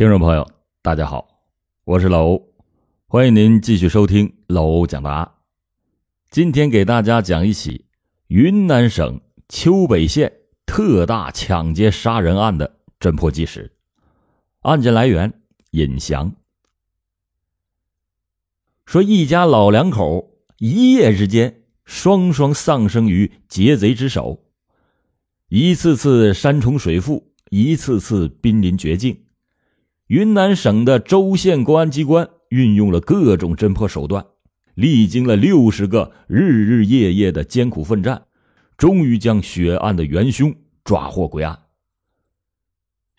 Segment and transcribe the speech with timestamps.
[0.00, 0.50] 听众朋友，
[0.80, 1.28] 大家好，
[1.84, 2.54] 我是老欧，
[3.06, 5.34] 欢迎您继续收听老欧讲答。
[6.30, 7.84] 今天给大家讲一起
[8.28, 10.32] 云南省丘北县
[10.64, 13.76] 特大抢劫杀人案的侦破纪实。
[14.60, 15.34] 案件来源：
[15.72, 16.34] 尹祥。
[18.86, 24.46] 说一家老两口一夜之间双双丧生于劫贼之手，
[25.50, 29.24] 一次次山重水复，一次次濒临绝境。
[30.10, 34.26] 云南省的州县公安机关运用了各种侦破手段，
[34.74, 38.26] 历经了六十个日日夜夜的艰苦奋战，
[38.76, 41.60] 终于将血案的元凶抓获归案。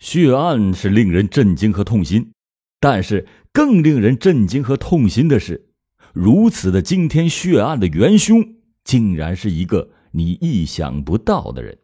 [0.00, 2.34] 血案是令人震惊和痛心，
[2.78, 5.70] 但是更令人震惊和痛心的是，
[6.12, 11.78] 如此的惊天血案的元凶，竟然是一个你意想不到的人。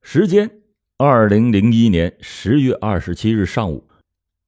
[0.00, 0.57] 时间。
[1.00, 3.86] 二零零一年十月二十七日上午，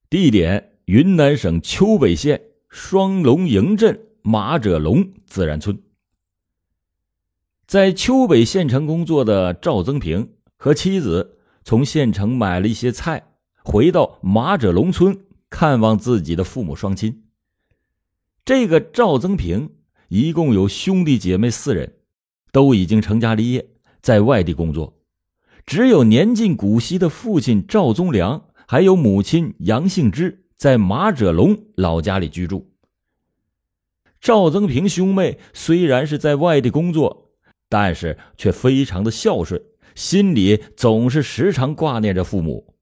[0.08, 5.80] 地点云南省丘北县双龙营镇马者龙自然村。
[7.68, 13.28] 在丘北县城工作的赵增平和妻子从县城买了一些菜，
[13.62, 17.26] 回到马者龙村看望自己的父母双亲。
[18.44, 19.76] 这个赵增平
[20.08, 21.94] 一共有兄弟姐妹四人，
[22.50, 23.68] 都已经成家立业，
[24.02, 24.96] 在外地工作。
[25.70, 32.72] 只有年近古稀的父亲赵宗良，还有母亲杨杏枝在马者龙老家里居住。
[34.20, 37.30] 赵增平兄妹虽然是在外地工作，
[37.68, 39.62] 但是却非常的孝顺，
[39.94, 42.74] 心里总是时常挂念着父母。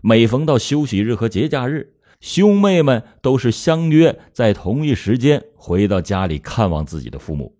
[0.00, 7.58] 每逢到休息日和节假日，兄妹们都是相约在同一时间回到家里看望自己的父母。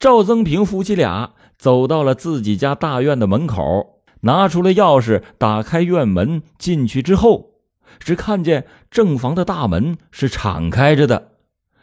[0.00, 1.36] 赵增平夫妻俩。
[1.58, 7.54] 走到了自己家大院的门口，拿出了钥匙，打开院门进去之后，
[7.98, 11.32] 只看见正房的大门是敞开着的，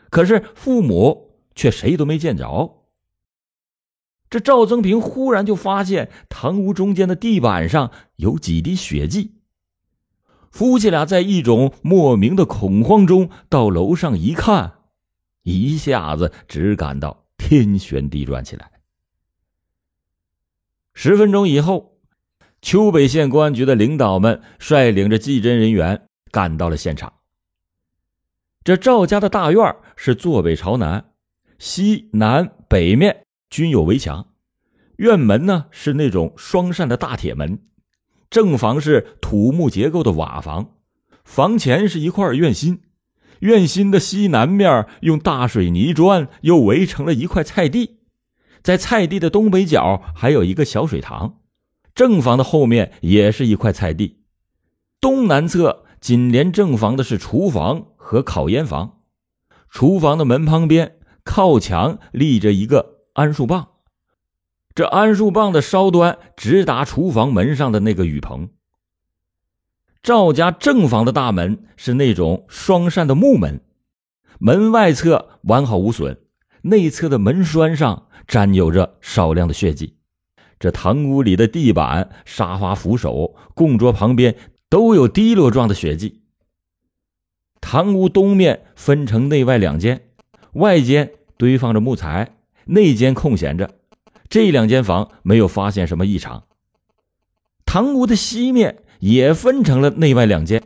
[0.10, 2.78] 可是父母却谁都没见着。
[4.30, 9.36] 这赵增平忽然就发现堂屋中间的地板上有几滴血迹，
[10.50, 14.74] 夫妻俩在一种莫名的恐慌中到楼上一看，
[15.44, 18.72] 一下子只感到天旋地转起来。
[20.94, 21.98] 十分钟以后，
[22.62, 27.14] 丘北县公安局的领导们率领着技侦人员赶到了现场。
[28.64, 31.06] 这赵家的大院是坐北朝南，
[31.58, 34.28] 西南北面均有围墙，
[34.98, 37.60] 院门呢是那种双扇的大铁门，
[38.30, 40.76] 正房是土木结构的瓦房，
[41.24, 42.82] 房前是一块院心，
[43.40, 48.01] 院心的西南面用大水泥砖又围成了一块菜地。
[48.64, 51.40] 在菜地的东北角还有一个小水塘，
[51.96, 54.20] 正房的后面也是一块菜地，
[55.00, 59.00] 东南侧紧连正房的是厨房和烤烟房，
[59.70, 63.70] 厨房的门旁边靠墙立着一个桉树棒，
[64.76, 68.50] 这桉树棒的梢端直达厨房门上的那个雨棚。
[70.04, 73.62] 赵家正房的大门是那种双扇的木门，
[74.40, 76.22] 门外侧完好无损，
[76.64, 78.08] 内侧的门栓上。
[78.28, 79.96] 沾有着少量的血迹，
[80.60, 84.36] 这堂屋里的地板、沙发扶手、供桌旁边
[84.70, 86.22] 都有滴落状的血迹。
[87.60, 90.10] 堂屋东面分成内外两间，
[90.54, 93.76] 外间堆放着木材，内间空闲着。
[94.30, 96.44] 这两间房没有发现什么异常。
[97.66, 100.64] 堂屋的西面也分成了内外两间，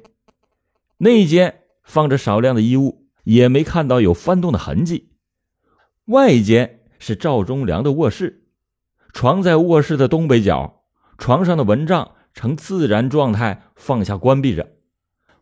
[0.97, 5.09] 内间放着少量的衣物，也没看到有翻动的痕迹。
[6.05, 6.81] 外间。
[7.07, 8.47] 是赵忠良的卧室，
[9.13, 10.81] 床在卧室的东北角，
[11.19, 14.71] 床上的蚊帐呈自然状态放下关闭着，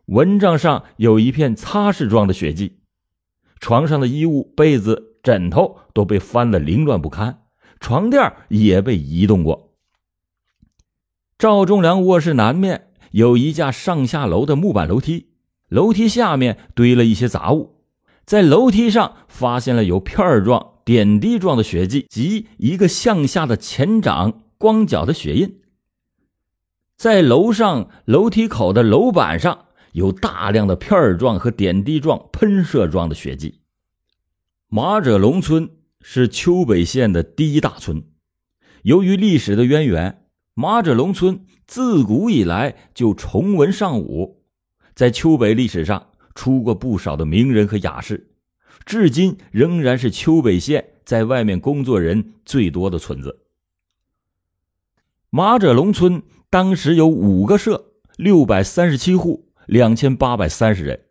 [0.04, 2.80] 蚊帐上有一片擦拭状的血迹，
[3.60, 7.44] 床上的衣物、被子、枕头都被翻得凌乱不堪，
[7.80, 9.72] 床垫也被移动过。
[11.38, 15.30] 赵忠良卧室南面有一架上下楼的木板楼梯，
[15.70, 17.80] 楼梯下面堆了一些杂物，
[18.26, 20.73] 在楼梯上发现了有片状。
[20.84, 25.60] 点滴状的血迹及一个向下的前掌光脚的血印，
[26.96, 33.60] 在楼上楼梯口的楼板上有大量的片状和点滴状喷射状的血迹。
[34.68, 35.70] 马者龙村
[36.00, 38.04] 是丘北县的第一大村，
[38.82, 44.42] 由于历史的渊源，马者龙村自古以来就崇文尚武，
[44.94, 48.33] 在丘北历史上出过不少的名人和雅士。
[48.84, 53.40] 至今仍然是丘北县在外面工作人最多的村子。
[55.30, 61.04] 马者龙村当时有五个社，六百三十七户，两千八百三十人，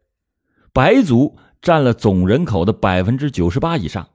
[0.72, 4.10] 白族占了总人口的百分之九十八以上。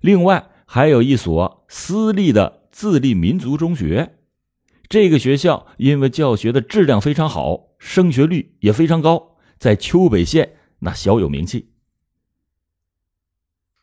[0.00, 4.16] 另外还有一所私立的自立民族中学，
[4.88, 11.70] 这个学校因为教学的质量非常好，升学率也非常高，在丘北县那小有名气。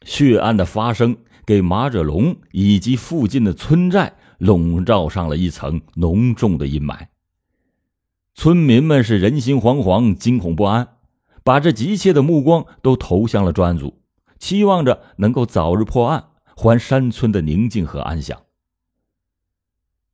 [0.06, 4.14] 血案的发生，给马者龙以及附近的村寨。
[4.38, 7.08] 笼罩上了一层浓重的阴霾，
[8.34, 10.90] 村民们是人心惶惶、惊恐不安，
[11.42, 14.02] 把这急切的目光都投向了专案组，
[14.38, 18.42] 期望着能够早日破案，还山村的宁静和安详。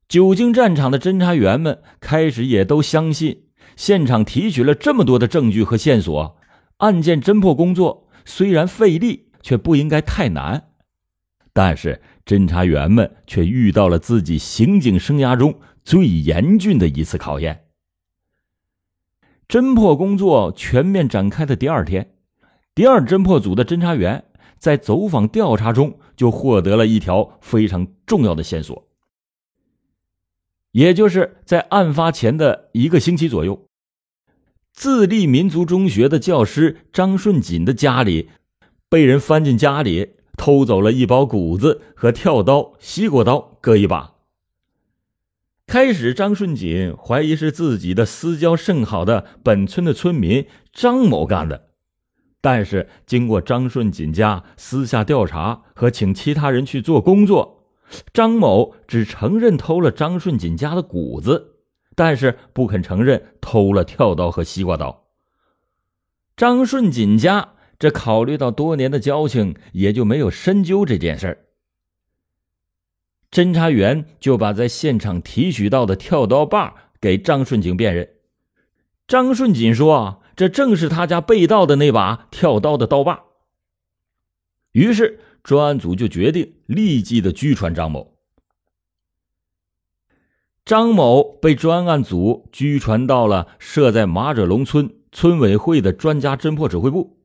[0.07, 3.45] 久经战场的侦查员们开始也都相信，
[3.75, 6.37] 现场提取了这么多的证据和线索，
[6.77, 10.69] 案件侦破工作虽然费力，却不应该太难。
[11.53, 12.01] 但是。
[12.23, 17.65] 侦查员们却遇到了自己刑警生涯中最严峻的一次考验。
[19.49, 22.13] 侦破工作全面展开的第二天，
[22.73, 24.23] 第二侦破组的侦查员
[24.59, 28.87] 在走访调查中就获得了一条非常重要的线索。
[30.71, 33.67] 也就是在案发前的一个星期左右，
[34.71, 38.29] 自立民族中学的教师张顺锦的家里
[38.91, 40.17] 被人翻进家里。
[40.37, 44.15] 偷走了一包谷子和跳刀、西瓜刀各一把。
[45.67, 51.67] 开始，张顺锦怀疑是自己的私交甚好的本村的村民张某干的，
[52.41, 57.67] 但是经过张顺锦家私下调查和请其他人去做工作，
[58.11, 61.57] 张某只承认偷了张顺锦家的谷子，
[61.95, 65.03] 但是不肯承认偷了跳刀和西瓜刀。
[66.35, 67.53] 张顺锦家。
[67.81, 71.45] 这考虑到多年的交情，也就没有深究这件事儿。
[73.31, 78.07] 侦查员就把在现场提取到的跳刀把给张顺景辨认。
[79.07, 83.23] 张顺景说：“这正是他家被盗的那把跳刀的刀把。”
[84.73, 88.15] 于是专案组就决定立即的拘传张某。
[90.63, 97.17] 张某被专案组拘传到了设在马者龙村村委会的专家侦破指挥部。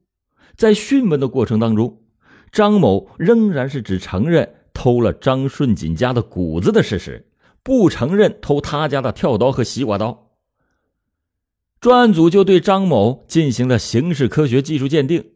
[0.57, 2.03] 在讯问的过程当中，
[2.51, 7.29] 张某仍然是只承认偷了张顺锦家的谷子的事实，
[7.63, 10.31] 不承认偷他家的跳刀和西瓜刀。
[11.79, 15.33] 专案组就对张某进行了刑事科学技术鉴定，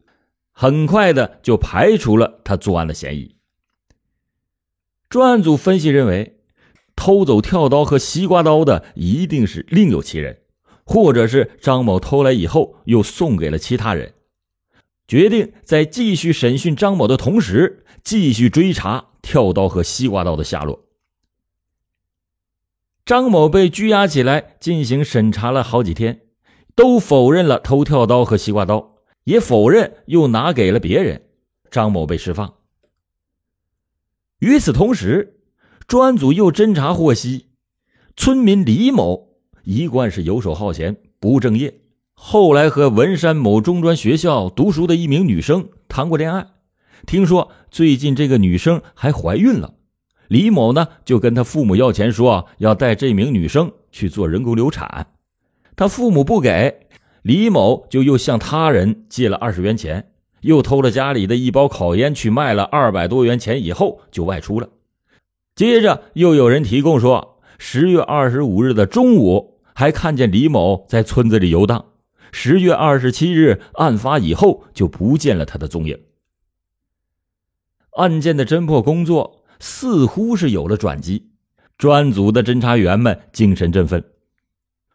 [0.53, 3.37] 很快的就排除了他作案的嫌疑。
[5.11, 6.41] 专案组分析认为，
[6.97, 10.39] 偷走跳刀和西瓜刀的一定是另有其人，
[10.85, 14.15] 或者是张某偷来以后又送给了其他人。
[15.11, 20.85] 决定在继续审讯张某的同时，继续追查跳刀和西瓜刀的下落。
[23.05, 26.21] 张某被拘押起来进行审查了好几天，
[26.77, 31.23] 都否认了偷跳刀和西瓜刀，也否认又拿给了别人。
[31.73, 32.55] 张某被释放。
[34.39, 35.41] 与此同时，
[35.89, 37.49] 专案组又侦查获悉，
[38.15, 41.81] 村民李某一贯是游手好闲、不务正业。
[42.23, 46.49] 后来和文山某中专学校读书的一名女生谈过恋爱，
[47.07, 49.73] 听说最近这个女生还怀孕了，
[50.29, 55.07] 李某呢就跟他父母要钱，说要带这名女生去做人工流产，
[55.75, 56.81] 他父母不给，
[57.23, 60.11] 李某就又向他人借了二十元钱，
[60.43, 64.69] 又偷了家里的一包烤烟去卖了二百多元钱，以后就外出了。
[65.57, 71.87] 接着又有人提供说，十月二十五日的中午还看见李某在村子里游荡。
[72.33, 75.99] 十月二十七日案发以后，就不见了他的踪影。
[77.97, 81.31] 案件的侦破工作似乎是有了转机，
[81.77, 84.05] 专案组的侦查员们精神振奋，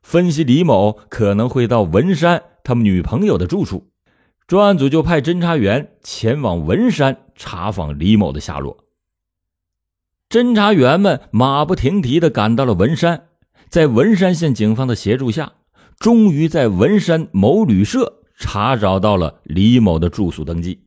[0.01, 3.91] 分析李某可能会到文山他们女朋友的住处，
[4.47, 8.85] 专案组就派侦查员前往文山查访李某的下落。
[10.29, 13.27] 侦查员们马不停蹄的赶到了文山，
[13.69, 15.53] 在文山县警方的协助下。
[15.97, 20.81] 终于在文山某旅社查找到了李某的住宿登记，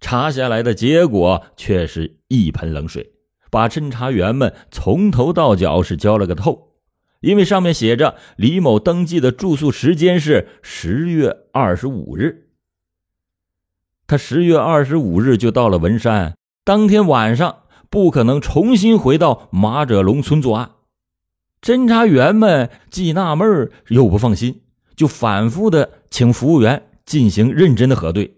[0.00, 3.12] 查下来的结果却是一盆冷水，
[3.50, 6.72] 把侦查员们从头到脚是浇了个透。
[7.20, 12.50] 因为上面写着李某登记的住宿时间是十月二十五日，
[14.06, 20.72] 他十月二十五日就到了文山，当天晚上不可能重新回到马者龙村作案。
[21.64, 24.60] 侦查员们既纳闷又不放心，
[24.96, 28.36] 就反复的请服务员进行认真的核对。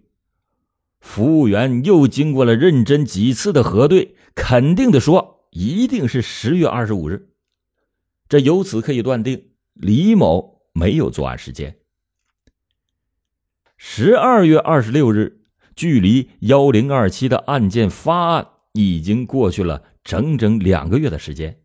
[1.00, 7.30] 服务员又经过了认真几次的核对，肯定的说一定是十月二十五日。
[8.28, 11.78] 这由此可以断定，李某没有作案时间。
[13.76, 15.40] 十二月二十六日，
[15.75, 21.59] 距离幺零二七的案件发案已经过去了整整两个月的时间。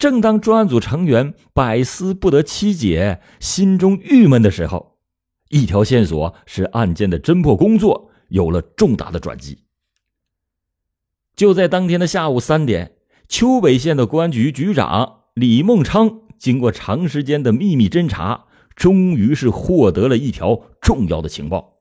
[0.00, 4.96] 正当专案组成员百思不得其解、心中郁闷的时候，
[5.50, 9.58] 一条线索使案件的侦破工作有了重大的转机。
[11.36, 12.96] 就在当天的下午三点，
[13.28, 18.46] 丘北县的公安局局长李孟昌经过长时间的秘密侦查。
[18.76, 21.80] 终于是获得了一条重要的情报。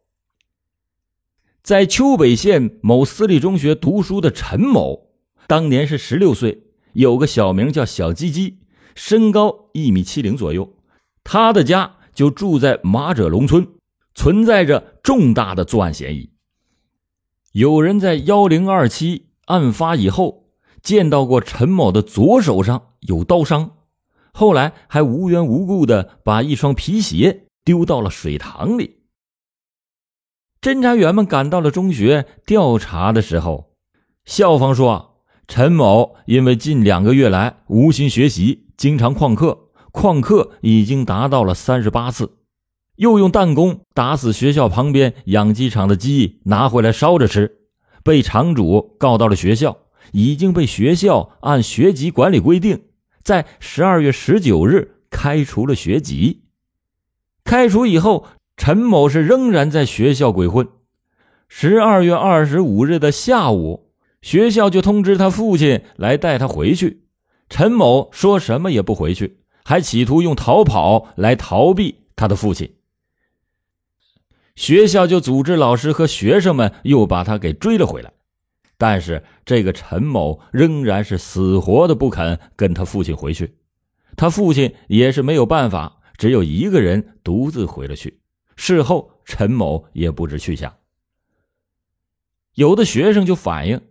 [1.64, 5.12] 在丘北县某私立中学读书的陈某，
[5.48, 8.60] 当年是十六岁，有个小名叫小鸡鸡，
[8.96, 10.76] 身高一米七零左右。
[11.24, 13.68] 他的家就住在马者龙村，
[14.16, 16.32] 存在着重大的作案嫌疑。
[17.52, 20.50] 有人在幺零二七案发以后
[20.82, 23.72] 见到过陈某的左手上有刀伤。
[24.32, 29.02] 后来还无缘无故的把一双皮鞋丢到了水塘里。
[30.62, 33.74] 侦查员们赶到了中学调查的时候，
[34.26, 35.09] 校方说，
[35.50, 42.38] 陈某因为近两个月来无心学习，经常旷课，旷课已经达到了三十八次，
[42.98, 47.62] 又用弹弓打死学校旁边养鸡场的鸡，拿回来烧着吃，
[48.04, 49.80] 被场主告到了学校，
[50.12, 52.84] 已经被学校按学籍管理规定。
[53.24, 56.44] 在十二月十九日开除了学籍。
[57.44, 60.68] 开除以后，陈某是仍然在学校鬼混。
[61.48, 63.89] 十二月二十五日的下午，
[64.22, 67.06] 学校就通知他父亲来带他回去。
[67.50, 72.76] 陈某说什么也不回去，还企图用逃跑来逃避他的父亲。
[74.56, 78.12] 学校就组织老师和学生们又把他给追了回来。
[78.78, 83.58] 但是这个陈某仍然是死活的不肯跟他父亲回去，
[84.16, 88.20] 他父亲也是没有办法，只有一个人独自回了去。
[88.56, 90.74] 事后，陈某也不知去向。
[92.56, 93.82] 有的学生就反映，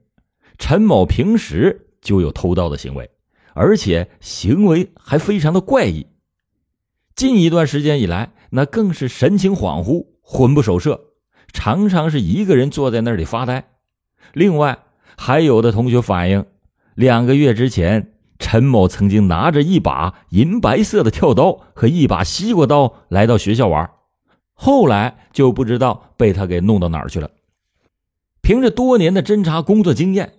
[0.59, 3.11] 陈某平时就有偷盗的行为，
[3.55, 6.07] 而且行为还非常的怪异。
[7.15, 11.00] 近一段时间以来，那更是神情恍惚、魂不守舍，
[11.53, 13.71] 常常是一个人坐在那里发呆。
[14.33, 14.79] 另外，
[15.17, 16.45] 还有的同学反映，
[16.95, 23.91] 两个月之前，陈某曾经拿着一把银白色的跳刀和一把西瓜刀来到学校玩，
[24.53, 27.31] 后来就不知道被他给弄到哪儿去了。
[28.43, 30.35] 凭着多年的侦查工作经验，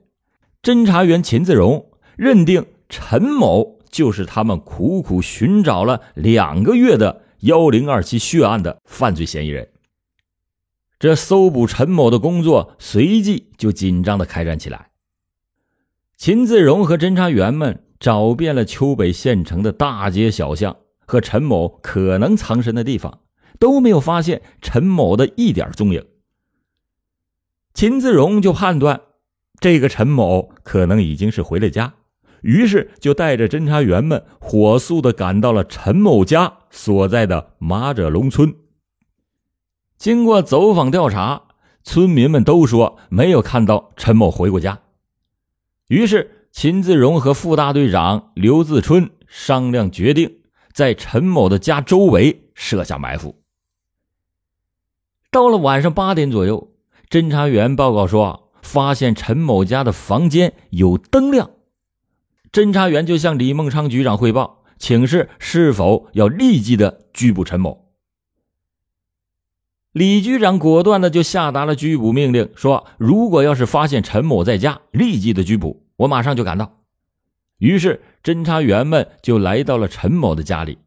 [0.62, 9.70] 侦查员秦自荣认定陈某就是他们苦苦寻找了两个月的幺零二七血案的犯罪嫌疑人。
[11.00, 14.90] 这搜捕陈某的工作随即就紧张的开展起来。
[16.18, 20.76] 秦自荣和侦查员们找遍了丘北县城的大街小巷
[21.06, 23.22] 和陈某可能藏身的地方，
[23.60, 26.06] 都没有发现陈某的一点踪影。
[27.74, 29.02] 秦自荣就判断，
[29.60, 31.94] 这个陈某可能已经是回了家，
[32.42, 38.56] 于是就带着侦查员们火速的赶到了陈某家所在的马者龙村。
[39.98, 41.44] 经过走访调查，
[41.84, 44.80] 村民们都说没有看到陈某回过家。
[45.90, 50.40] 于是，秦自荣和副大队长刘自春商量决定，
[50.72, 53.42] 在陈某的家周围设下埋伏。
[55.32, 56.72] 到了晚上八点左右，
[57.10, 61.52] 侦查员报告说，发现陈某家的房间有灯亮。
[62.52, 67.86] 侦查员就向李孟昌局长汇报，请示是否要立即的拘捕陈某。
[69.92, 76.78] 李局长果断的就下达了拘捕命令，说：“如果要是发现陈某在家，立即的拘捕，我马上就赶到。”
[77.58, 80.78] 于是，侦查员们就来到了陈某的家里。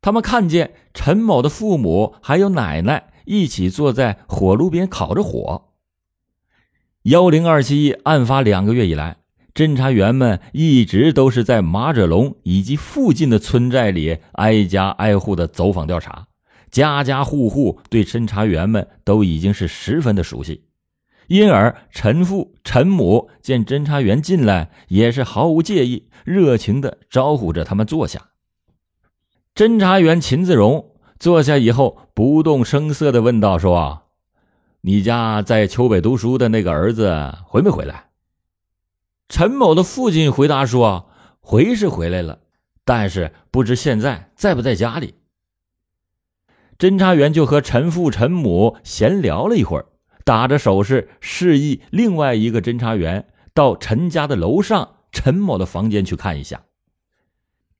[0.00, 5.68] 他们看见陈某的父母还有奶奶一起坐在火炉边烤着火。
[7.06, 9.18] 幺零二七案发两个月以来，
[9.54, 16.26] 侦查员们一直都是在马者龙以及附近的村寨里挨家挨户的走访调查。
[16.68, 20.64] 家家户户对侦查员们都已经是十分的熟悉，
[21.28, 28.30] 因而陈父、陈母见侦查员进来，也是毫无介意，热情的招呼着他们坐下。
[29.54, 34.05] 侦查员秦自荣坐下以后，不动声色的问道：“说，
[34.86, 38.10] 你家在丘北读书的那个儿子回没回来？”
[39.28, 41.10] 陈某的父亲回答说
[41.42, 42.38] ：“回是回来了，
[42.84, 45.14] 但是不知现在在不在家里。”
[46.78, 49.86] 侦查员就和陈父、陈母闲聊了一会儿，
[50.24, 56.62] 打着手势示意另外一个侦查员到陈家的楼上陈某的房间去看一下。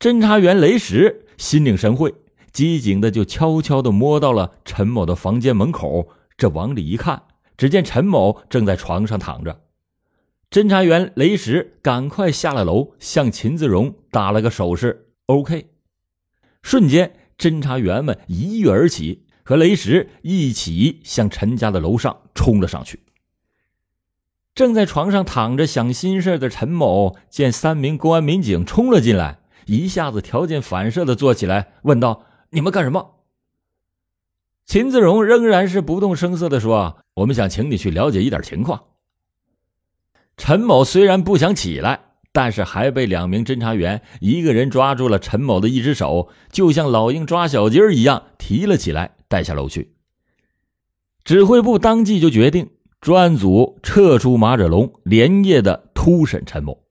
[0.01, 2.13] 侦查员雷石心领神会，
[2.51, 7.23] 机警的就悄悄的摸到了陈某的房间门口，这往里一看，
[7.57, 9.63] 只见陈某正在床上躺着。
[10.51, 15.71] 侦查员雷石赶快下了楼，向秦子荣打了个手势，OK。
[16.63, 23.01] 瞬间，侦查员们一跃而起，和雷石一起向陈家的楼上冲了上去。
[24.55, 33.16] 正在床上躺着想心事的陈某，见三名公安民警冲了进来，一下子条件反射的坐起来，问道：“你们干什么？”
[34.67, 38.83] 秦子荣仍然是不动声色的说：“我们想请你去了解一点情况。”
[40.37, 42.01] 陈某虽然不想起来，
[42.33, 49.95] 但是还被两名侦查员一个人抓住了陈某的一只手，就像老鹰抓小鸡儿一样提了起来，带下楼去。
[51.25, 52.71] 指挥部当即就决定
[53.01, 56.83] 专案组撤出马者龙，连夜的突审陈某。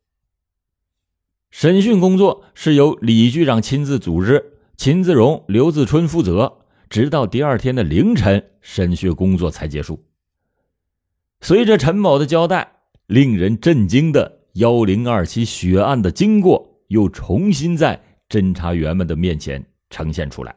[1.51, 10.03] 审讯工作是由李局长亲自组织，秦自荣、刘自春负责，直到第二天的凌晨，审讯工作才结束。
[11.41, 12.71] 随着陈某的交代。
[13.07, 20.55] 令人震惊的幺零二七血案的经过又重新在侦查员们的面前呈现出来。